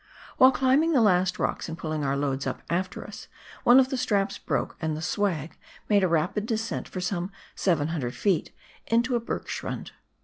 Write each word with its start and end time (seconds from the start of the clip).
While 0.37 0.51
climbing 0.51 0.93
the 0.93 0.99
last 1.01 1.37
rocks 1.37 1.69
and 1.69 1.77
pulling 1.77 2.03
our 2.03 2.17
loads 2.17 2.47
up 2.47 2.63
after 2.71 3.05
us, 3.05 3.27
one 3.63 3.79
of 3.79 3.89
the 3.89 3.97
straps 3.97 4.39
broke, 4.39 4.75
and 4.81 4.97
the 4.97 5.01
"swag" 5.03 5.55
made 5.89 6.03
a 6.03 6.07
rapid 6.07 6.47
descent 6.47 6.87
for 6.87 6.99
some 7.01 7.31
700 7.53 8.11
ft. 8.11 8.49
into 8.87 9.15
a 9.15 9.21
hergschrund. 9.21 9.91